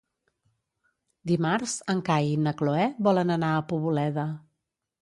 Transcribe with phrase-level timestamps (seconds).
[1.31, 4.27] Dimarts en Cai i na Cloè volen anar a Poboleda.